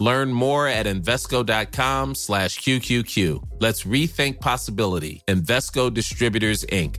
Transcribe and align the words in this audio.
Learn 0.00 0.32
more 0.32 0.66
at 0.66 0.86
Invesco.com 0.86 2.14
slash 2.14 2.58
QQQ. 2.58 3.46
Let's 3.60 3.84
rethink 3.84 4.40
possibility. 4.40 5.22
Invesco 5.28 5.92
Distributors, 5.92 6.64
Inc. 6.64 6.96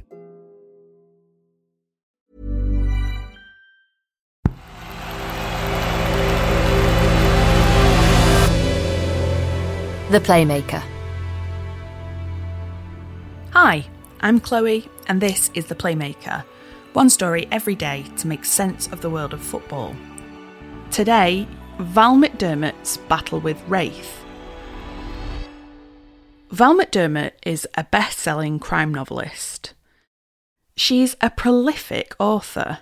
The 10.12 10.20
Playmaker. 10.20 10.84
Hi, 13.52 13.88
I'm 14.20 14.40
Chloe, 14.40 14.88
and 15.08 15.20
this 15.20 15.50
is 15.56 15.66
The 15.66 15.76
Playmaker. 15.76 16.44
One 16.94 17.10
story 17.10 17.48
every 17.52 17.76
day 17.76 18.06
to 18.18 18.28
make 18.28 18.46
sense 18.46 18.88
of 18.88 19.02
the 19.02 19.10
world 19.10 19.34
of 19.34 19.42
football. 19.42 19.96
Today, 20.92 21.48
Val 21.82 22.16
McDermid's 22.16 22.98
battle 22.98 23.40
with 23.40 23.60
Raith. 23.68 24.24
Val 26.52 26.76
McDermid 26.76 27.32
is 27.44 27.68
a 27.76 27.84
best 27.86 28.20
selling 28.20 28.60
crime 28.60 28.94
novelist. 28.94 29.74
She's 30.76 31.16
a 31.22 31.32
prolific 31.32 32.16
author. 32.20 32.82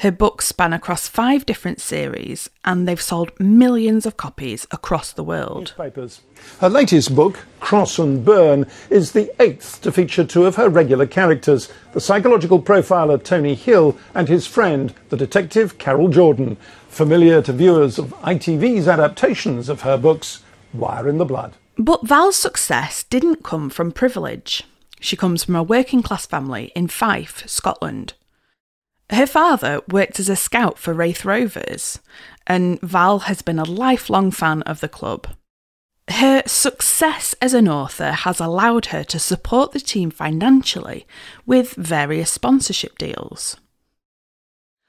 Her 0.00 0.10
books 0.10 0.46
span 0.46 0.72
across 0.72 1.08
five 1.08 1.44
different 1.44 1.78
series 1.78 2.48
and 2.64 2.88
they've 2.88 2.98
sold 2.98 3.38
millions 3.38 4.06
of 4.06 4.16
copies 4.16 4.66
across 4.70 5.12
the 5.12 5.22
world. 5.22 5.74
Newspapers. 5.76 6.22
Her 6.58 6.70
latest 6.70 7.14
book, 7.14 7.40
Cross 7.60 7.98
and 7.98 8.24
Burn, 8.24 8.64
is 8.88 9.12
the 9.12 9.30
eighth 9.38 9.82
to 9.82 9.92
feature 9.92 10.24
two 10.24 10.46
of 10.46 10.56
her 10.56 10.70
regular 10.70 11.06
characters 11.06 11.70
the 11.92 12.00
psychological 12.00 12.62
profiler 12.62 13.22
Tony 13.22 13.54
Hill 13.54 13.94
and 14.14 14.26
his 14.26 14.46
friend, 14.46 14.94
the 15.10 15.18
detective 15.18 15.76
Carol 15.76 16.08
Jordan 16.08 16.56
familiar 16.88 17.42
to 17.42 17.52
viewers 17.52 17.98
of 17.98 18.14
ITV's 18.22 18.88
adaptations 18.88 19.68
of 19.68 19.82
her 19.82 19.98
books, 19.98 20.42
Wire 20.72 21.10
in 21.10 21.18
the 21.18 21.26
Blood. 21.26 21.56
But 21.76 22.06
Val's 22.06 22.36
success 22.36 23.04
didn't 23.04 23.44
come 23.44 23.68
from 23.68 23.92
privilege. 23.92 24.64
She 24.98 25.14
comes 25.14 25.44
from 25.44 25.56
a 25.56 25.62
working 25.62 26.02
class 26.02 26.24
family 26.24 26.72
in 26.74 26.88
Fife, 26.88 27.46
Scotland. 27.46 28.14
Her 29.10 29.26
father 29.26 29.80
worked 29.88 30.20
as 30.20 30.28
a 30.28 30.36
scout 30.36 30.78
for 30.78 30.94
Raith 30.94 31.24
Rovers, 31.24 31.98
and 32.46 32.80
Val 32.80 33.20
has 33.20 33.42
been 33.42 33.58
a 33.58 33.64
lifelong 33.64 34.30
fan 34.30 34.62
of 34.62 34.80
the 34.80 34.88
club. 34.88 35.26
Her 36.08 36.42
success 36.46 37.34
as 37.40 37.54
an 37.54 37.68
author 37.68 38.12
has 38.12 38.40
allowed 38.40 38.86
her 38.86 39.04
to 39.04 39.18
support 39.18 39.72
the 39.72 39.80
team 39.80 40.10
financially 40.10 41.06
with 41.46 41.74
various 41.74 42.30
sponsorship 42.30 42.98
deals. 42.98 43.56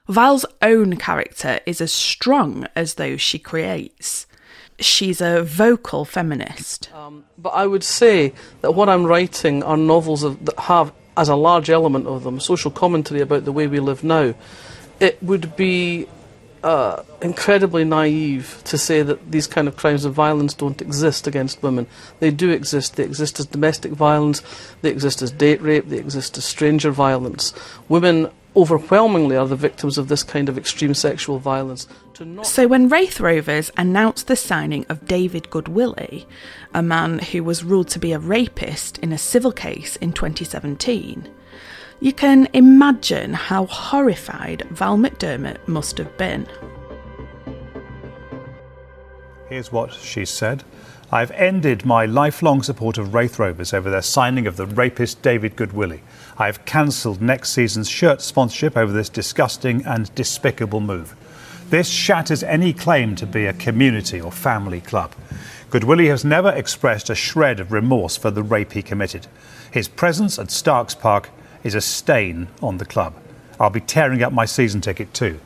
Val's 0.08 0.46
own 0.62 0.98
character 0.98 1.60
is 1.66 1.80
as 1.80 1.92
strong 1.92 2.68
as 2.76 2.96
those 2.96 3.22
she 3.22 3.40
creates. 3.40 4.28
She's 4.80 5.22
a 5.22 5.44
vocal 5.44 6.06
feminist. 6.06 6.92
Um, 6.94 7.26
but 7.38 7.50
I 7.50 7.68
would 7.68 7.84
say 7.84 8.34
that 8.62 8.72
what 8.72 8.90
I'm 8.90 9.06
writing 9.06 9.62
are 9.64 9.78
novels 9.78 10.24
of, 10.24 10.44
that 10.46 10.60
have, 10.60 10.92
as 11.18 11.30
a 11.30 11.36
large 11.36 11.70
element 11.70 12.08
of 12.08 12.24
them, 12.24 12.40
social 12.40 12.72
commentary 12.72 13.22
about 13.22 13.46
the 13.46 13.52
way 13.52 13.68
we 13.68 13.80
live 13.80 14.04
now. 14.04 14.34
It 15.00 15.22
would 15.22 15.56
be 15.56 16.08
uh, 16.64 17.04
incredibly 17.22 17.84
naive 17.84 18.62
to 18.66 18.78
say 18.78 19.02
that 19.02 19.32
these 19.32 19.48
kind 19.48 19.68
of 19.68 19.76
crimes 19.76 20.06
of 20.06 20.14
violence 20.14 20.54
don't 20.54 20.82
exist 20.82 21.28
against 21.28 21.64
women. 21.64 21.88
They 22.20 22.32
do 22.32 22.50
exist. 22.52 22.96
They 22.96 23.04
exist 23.04 23.40
as 23.40 23.48
domestic 23.48 23.94
violence, 23.94 24.42
they 24.82 24.92
exist 24.92 25.22
as 25.22 25.32
date 25.32 25.62
rape, 25.62 25.90
they 25.90 25.98
exist 25.98 26.38
as 26.38 26.46
stranger 26.46 26.92
violence. 26.92 27.54
Women 27.90 28.30
overwhelmingly 28.56 29.36
are 29.36 29.48
the 29.48 29.56
victims 29.56 29.98
of 29.98 30.08
this 30.08 30.24
kind 30.24 30.50
of 30.50 30.58
extreme 30.58 30.94
sexual 30.94 31.40
violence. 31.40 31.88
So, 32.44 32.68
when 32.68 32.90
Raith 32.90 33.20
Rovers 33.20 33.72
announced 33.78 34.28
the 34.28 34.36
signing 34.36 34.86
of 34.90 35.08
David 35.08 35.50
Goodwillie, 35.50 36.26
a 36.74 36.84
man 36.84 37.20
who 37.20 37.44
was 37.44 37.64
ruled 37.64 37.88
to 37.90 38.00
be 38.00 38.12
a 38.12 38.20
rapist 38.20 39.00
in 39.00 39.12
a 39.12 39.18
civil 39.18 39.52
case 39.52 39.96
in 39.96 40.14
2017, 40.14 41.28
you 42.00 42.14
can 42.14 42.48
imagine 42.54 43.34
how 43.34 43.66
horrified 43.66 44.68
Val 44.70 44.98
McDermid 44.98 45.68
must 45.68 45.98
have 45.98 46.16
been. 46.18 46.48
Here's 49.50 49.72
what 49.72 49.94
she 49.94 50.26
said. 50.26 50.64
I've 51.14 51.32
ended 51.32 51.86
my 51.86 52.06
lifelong 52.06 52.64
support 52.64 52.98
of 52.98 53.14
Raith 53.14 53.38
Rovers 53.38 53.74
over 53.74 53.90
their 53.90 54.02
signing 54.02 54.48
of 54.48 54.56
the 54.56 54.66
rapist 54.66 55.22
David 55.22 55.58
Goodwillie. 55.58 56.00
I've 56.38 56.64
cancelled 56.64 57.22
next 57.22 57.50
season's 57.50 57.90
shirt 57.90 58.22
sponsorship 58.22 58.78
over 58.78 58.94
this 58.94 59.10
disgusting 59.10 59.86
and 59.86 60.14
despicable 60.16 60.80
move. 60.80 61.14
This 61.70 61.90
shatters 61.90 62.44
any 62.44 62.72
claim 62.72 63.18
to 63.18 63.26
be 63.26 63.46
a 63.46 63.52
community 63.52 64.22
or 64.22 64.32
family 64.32 64.80
club. 64.80 65.12
Goodwillie 65.70 66.08
has 66.08 66.24
never 66.24 66.50
expressed 66.52 67.10
a 67.10 67.16
shred 67.16 67.60
of 67.60 67.74
remorse 67.74 68.16
for 68.16 68.32
the 68.32 68.44
rape 68.44 68.72
he 68.72 68.82
committed. 68.82 69.28
His 69.70 69.90
presence 69.90 70.40
at 70.40 70.50
Starks 70.50 70.96
Park 70.96 71.30
is 71.62 71.76
a 71.76 71.82
stain 71.82 72.48
on 72.62 72.78
the 72.78 72.86
club. 72.86 73.16
I'll 73.60 73.70
be 73.70 73.82
tearing 73.82 74.24
up 74.24 74.32
my 74.32 74.46
season 74.46 74.80
ticket 74.80 75.14
too. 75.14 75.42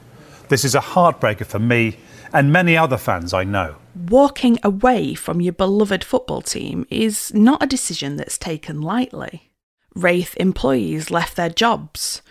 This 0.48 0.64
is 0.64 0.76
a 0.76 0.80
heartbreaker 0.80 1.46
for 1.46 1.58
me 1.58 1.98
and 2.32 2.54
many 2.54 2.78
other 2.78 2.98
fans 2.98 3.34
I 3.34 3.44
know. 3.46 3.78
Walking 3.96 4.60
away 4.62 5.14
from 5.14 5.40
your 5.40 5.54
beloved 5.54 6.04
football 6.04 6.42
team 6.42 6.86
is 6.90 7.34
not 7.34 7.64
a 7.64 7.68
decision 7.68 8.18
that's 8.18 8.38
taken 8.38 8.82
lightly. 8.82 9.52
Raith 9.96 10.36
employees 10.36 11.10
left 11.10 11.38
their 11.38 11.50
jobs. 11.50 12.22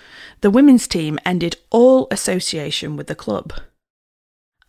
The 0.42 0.50
women's 0.50 0.86
team 0.86 1.18
ended 1.24 1.56
all 1.70 2.06
association 2.10 2.96
with 2.96 3.06
the 3.06 3.14
club. 3.14 3.54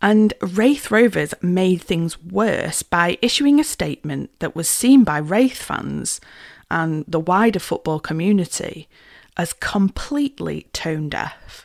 And 0.01 0.33
Raith 0.39 0.89
Rovers 0.89 1.33
made 1.41 1.81
things 1.81 2.21
worse 2.21 2.81
by 2.81 3.17
issuing 3.21 3.59
a 3.59 3.65
statement 3.65 4.29
that 4.39 4.55
was 4.55 4.69
seen 4.69 5.03
by 5.03 5.17
Raith 5.17 5.57
fans 5.57 6.21
and 6.71 7.03
the 7.07 7.19
wider 7.19 7.59
football 7.59 7.99
community 7.99 8.87
as 9.35 9.51
completely 9.51 10.69
tone 10.71 11.09
deaf. 11.09 11.64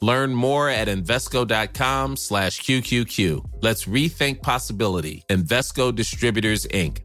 Learn 0.00 0.34
more 0.34 0.68
at 0.68 0.88
Invesco.com 0.88 2.16
slash 2.16 2.60
QQQ. 2.60 3.44
Let's 3.62 3.84
rethink 3.84 4.42
possibility. 4.42 5.24
Invesco 5.28 5.94
Distributors, 5.94 6.66
Inc. 6.66 7.00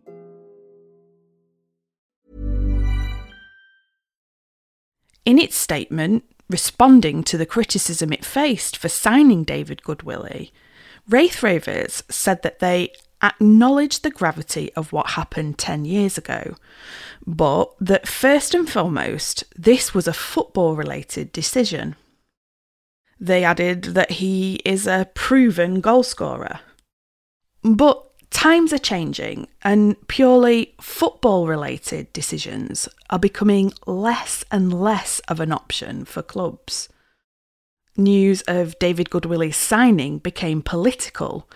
In 5.25 5.39
its 5.39 5.55
statement, 5.55 6.25
responding 6.49 7.23
to 7.23 7.37
the 7.37 7.45
criticism 7.45 8.11
it 8.11 8.25
faced 8.25 8.77
for 8.77 8.89
signing 8.89 9.43
David 9.43 9.81
Goodwillie, 9.83 10.51
Raith 11.09 11.41
Rovers 11.41 12.03
said 12.09 12.43
that 12.43 12.59
they 12.59 12.91
acknowledged 13.23 14.03
the 14.03 14.11
gravity 14.11 14.71
of 14.73 14.91
what 14.91 15.11
happened 15.11 15.57
10 15.57 15.85
years 15.85 16.17
ago, 16.17 16.55
but 17.25 17.73
that 17.79 18.07
first 18.07 18.53
and 18.53 18.69
foremost, 18.69 19.45
this 19.55 19.93
was 19.93 20.07
a 20.07 20.13
football 20.13 20.75
related 20.75 21.31
decision. 21.31 21.95
They 23.23 23.45
added 23.45 23.83
that 23.95 24.11
he 24.11 24.55
is 24.65 24.85
a 24.85 25.07
proven 25.13 25.81
goalscorer. 25.81 26.59
But 27.61 28.03
times 28.31 28.73
are 28.73 28.77
changing, 28.77 29.47
and 29.61 29.95
purely 30.09 30.75
football 30.81 31.47
related 31.47 32.11
decisions 32.11 32.89
are 33.09 33.19
becoming 33.19 33.71
less 33.87 34.43
and 34.51 34.73
less 34.73 35.21
of 35.29 35.39
an 35.39 35.53
option 35.53 36.03
for 36.03 36.21
clubs. 36.21 36.89
News 37.95 38.41
of 38.41 38.77
David 38.77 39.09
Goodwillie's 39.09 39.55
signing 39.55 40.17
became 40.17 40.61
political 40.61 41.49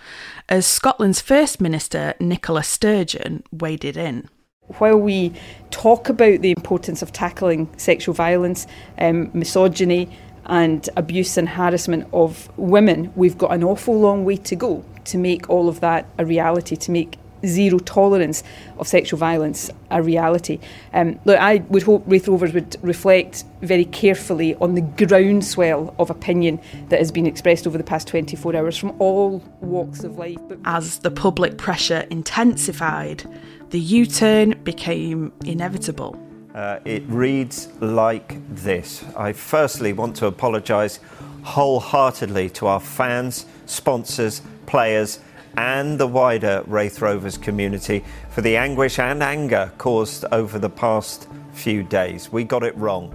as 0.47 0.65
Scotland's 0.65 1.19
First 1.19 1.59
Minister 1.59 2.13
Nicola 2.21 2.63
Sturgeon 2.63 3.43
waded 3.51 3.97
in. 3.97 4.29
While 4.77 4.99
we 4.99 5.33
talk 5.69 6.07
about 6.07 6.41
the 6.41 6.51
importance 6.51 7.01
of 7.01 7.11
tackling 7.11 7.69
sexual 7.77 8.13
violence, 8.13 8.67
um, 8.97 9.31
misogyny, 9.33 10.09
and 10.47 10.89
abuse 10.97 11.37
and 11.37 11.49
harassment 11.49 12.07
of 12.13 12.49
women, 12.57 13.11
we've 13.15 13.37
got 13.37 13.51
an 13.51 13.63
awful 13.63 13.99
long 13.99 14.25
way 14.25 14.37
to 14.37 14.55
go 14.55 14.83
to 15.05 15.17
make 15.17 15.49
all 15.49 15.69
of 15.69 15.79
that 15.79 16.05
a 16.17 16.25
reality, 16.25 16.75
to 16.75 16.91
make 16.91 17.17
zero 17.45 17.77
tolerance 17.79 18.43
of 18.79 18.87
sexual 18.87 19.17
violence 19.17 19.69
a 19.91 20.01
reality. 20.01 20.59
Um, 20.93 21.19
look, 21.25 21.39
I 21.39 21.57
would 21.69 21.83
hope 21.83 22.03
Raith 22.07 22.27
Rovers 22.27 22.53
would 22.53 22.77
reflect 22.81 23.45
very 23.61 23.85
carefully 23.85 24.55
on 24.55 24.75
the 24.75 24.81
groundswell 24.81 25.93
of 25.99 26.09
opinion 26.09 26.59
that 26.89 26.99
has 26.99 27.11
been 27.11 27.25
expressed 27.25 27.67
over 27.67 27.77
the 27.77 27.83
past 27.83 28.07
24 28.07 28.55
hours 28.55 28.77
from 28.77 28.95
all 28.99 29.43
walks 29.61 30.03
of 30.03 30.17
life. 30.17 30.39
As 30.65 30.99
the 30.99 31.11
public 31.11 31.57
pressure 31.57 32.05
intensified, 32.09 33.23
the 33.69 33.79
U 33.79 34.05
turn 34.05 34.57
became 34.63 35.31
inevitable. 35.45 36.17
Uh, 36.57 36.79
it 36.85 37.03
reads 37.05 37.67
like 37.81 38.35
this 38.49 39.05
I 39.15 39.31
firstly 39.31 39.93
want 39.93 40.15
to 40.15 40.25
apologise 40.25 40.99
wholeheartedly 41.43 42.49
to 42.49 42.65
our 42.65 42.79
fans, 42.79 43.45
sponsors, 43.67 44.41
players, 44.65 45.19
and 45.55 45.99
the 45.99 46.07
wider 46.07 46.63
Raith 46.65 46.99
Rovers 46.99 47.37
community 47.37 48.03
for 48.31 48.41
the 48.41 48.57
anguish 48.57 48.97
and 48.97 49.21
anger 49.21 49.71
caused 49.77 50.25
over 50.31 50.57
the 50.57 50.69
past 50.69 51.27
few 51.53 51.83
days. 51.83 52.31
We 52.31 52.43
got 52.43 52.63
it 52.63 52.75
wrong. 52.75 53.13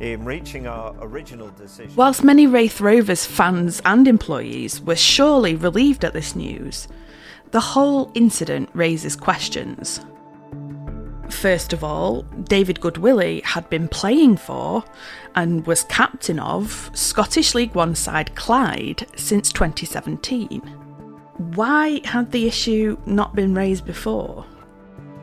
In 0.00 0.26
reaching 0.26 0.66
our 0.66 0.94
original 1.00 1.48
decision. 1.52 1.96
Whilst 1.96 2.22
many 2.22 2.46
Raith 2.46 2.82
Rovers 2.82 3.24
fans 3.24 3.80
and 3.86 4.06
employees 4.06 4.82
were 4.82 4.96
surely 4.96 5.54
relieved 5.54 6.04
at 6.04 6.12
this 6.12 6.36
news, 6.36 6.88
the 7.52 7.60
whole 7.60 8.12
incident 8.14 8.68
raises 8.74 9.16
questions. 9.16 10.00
First 11.46 11.72
of 11.72 11.84
all, 11.84 12.22
David 12.42 12.80
Goodwillie 12.80 13.40
had 13.44 13.70
been 13.70 13.86
playing 13.86 14.36
for 14.36 14.82
and 15.36 15.64
was 15.64 15.84
captain 15.84 16.40
of 16.40 16.90
Scottish 16.92 17.54
League 17.54 17.76
One 17.76 17.94
side 17.94 18.34
Clyde 18.34 19.06
since 19.14 19.52
2017. 19.52 20.58
Why 21.54 22.00
had 22.02 22.32
the 22.32 22.48
issue 22.48 22.98
not 23.06 23.36
been 23.36 23.54
raised 23.54 23.86
before? 23.86 24.44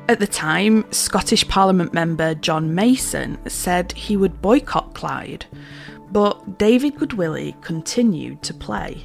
At 0.07 0.21
the 0.21 0.25
time, 0.25 0.89
Scottish 0.93 1.45
Parliament 1.49 1.93
member 1.93 2.35
John 2.35 2.73
Mason 2.73 3.37
said 3.49 3.91
he 3.91 4.15
would 4.15 4.41
boycott 4.41 4.93
Clyde, 4.93 5.45
but 6.09 6.57
David 6.57 6.95
Goodwillie 6.95 7.61
continued 7.61 8.41
to 8.43 8.53
play. 8.53 9.03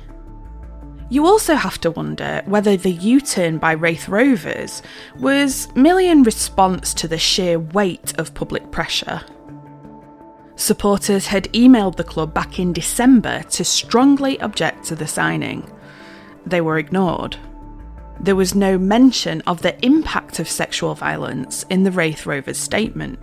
You 1.10 1.26
also 1.26 1.55
have 1.55 1.78
to 1.81 1.90
wonder 1.90 2.43
whether 2.44 2.76
the 2.76 2.93
U 2.93 3.20
turn 3.20 3.58
by 3.58 3.72
Raith 3.72 4.08
Rovers 4.08 4.82
was 5.16 5.75
merely 5.75 6.08
in 6.08 6.22
response 6.22 6.93
to 6.94 7.08
the 7.08 7.16
sheer 7.16 7.58
weight 7.58 8.19
of 8.19 8.34
public 8.34 8.70
pressure. 8.70 9.22
Supporters 10.56 11.28
had 11.28 11.50
emailed 11.52 11.96
the 11.96 12.05
club 12.05 12.34
back 12.34 12.58
in 12.58 12.72
December 12.72 13.43
to 13.44 13.64
strongly 13.64 14.38
object 14.40 14.84
to 14.87 14.96
the 14.96 15.06
signing. 15.06 15.70
They 16.44 16.60
were 16.60 16.78
ignored. 16.78 17.37
There 18.20 18.37
was 18.37 18.55
no 18.55 18.76
mention 18.76 19.40
of 19.43 19.62
the 19.62 19.82
impact 19.84 20.40
of 20.40 20.49
sexual 20.49 20.94
violence 20.94 21.64
in 21.70 21.84
the 21.84 21.93
Raith 21.93 22.26
Rovers 22.26 22.58
statement. 22.58 23.19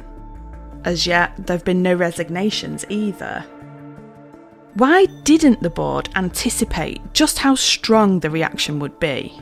As 0.85 1.05
yet, 1.05 1.35
there 1.37 1.57
have 1.57 1.65
been 1.65 1.83
no 1.83 1.93
resignations 1.93 2.85
either. 2.89 3.45
Why 4.75 5.05
didn't 5.23 5.61
the 5.61 5.69
board 5.69 6.09
anticipate 6.17 7.01
just 7.13 7.39
how 7.39 7.55
strong 7.55 8.19
the 8.19 8.29
reaction 8.29 8.77
would 8.79 8.99
be? 8.99 9.41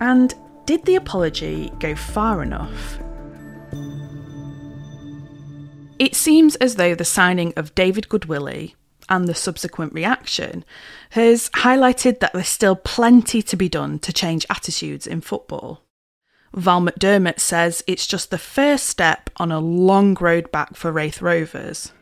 And 0.00 0.34
did 0.66 0.84
the 0.84 0.96
apology 0.96 1.70
go 1.78 1.94
far 1.94 2.42
enough? 2.42 2.98
It 6.00 6.16
seems 6.16 6.56
as 6.56 6.74
though 6.74 6.96
the 6.96 7.04
signing 7.04 7.52
of 7.56 7.76
David 7.76 8.08
Goodwillie 8.08 8.74
and 9.08 9.28
the 9.28 9.34
subsequent 9.34 9.92
reaction 9.92 10.64
has 11.10 11.50
highlighted 11.50 12.18
that 12.18 12.32
there's 12.32 12.48
still 12.48 12.74
plenty 12.74 13.42
to 13.42 13.56
be 13.56 13.68
done 13.68 14.00
to 14.00 14.12
change 14.12 14.44
attitudes 14.50 15.06
in 15.06 15.20
football. 15.20 15.84
Val 16.52 16.80
McDermid 16.80 17.38
says 17.38 17.84
it's 17.86 18.08
just 18.08 18.32
the 18.32 18.38
first 18.38 18.86
step 18.86 19.30
on 19.36 19.52
a 19.52 19.60
long 19.60 20.14
road 20.14 20.50
back 20.50 20.74
for 20.74 20.90
Raith 20.90 21.22
Rovers. 21.22 21.92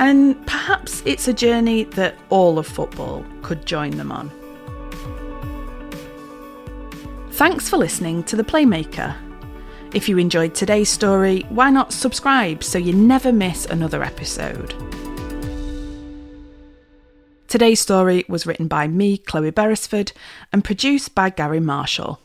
And 0.00 0.34
perhaps 0.46 1.02
it's 1.04 1.28
a 1.28 1.32
journey 1.34 1.84
that 1.84 2.16
all 2.30 2.58
of 2.58 2.66
football 2.66 3.22
could 3.42 3.66
join 3.66 3.90
them 3.98 4.10
on. 4.10 4.30
Thanks 7.32 7.68
for 7.68 7.76
listening 7.76 8.24
to 8.24 8.34
The 8.34 8.42
Playmaker. 8.42 9.14
If 9.92 10.08
you 10.08 10.16
enjoyed 10.16 10.54
today's 10.54 10.88
story, 10.88 11.44
why 11.50 11.68
not 11.68 11.92
subscribe 11.92 12.64
so 12.64 12.78
you 12.78 12.94
never 12.94 13.30
miss 13.30 13.66
another 13.66 14.02
episode? 14.02 14.72
Today's 17.48 17.80
story 17.80 18.24
was 18.26 18.46
written 18.46 18.68
by 18.68 18.88
me, 18.88 19.18
Chloe 19.18 19.50
Beresford, 19.50 20.12
and 20.50 20.64
produced 20.64 21.14
by 21.14 21.28
Gary 21.28 21.60
Marshall. 21.60 22.20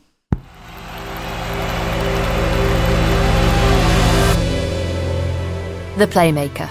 The 5.98 6.06
Playmaker. 6.06 6.70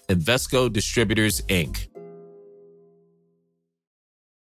Invesco 0.11 0.71
Distributors, 0.71 1.41
Inc. 1.47 1.90